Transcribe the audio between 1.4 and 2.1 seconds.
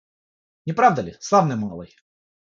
малый?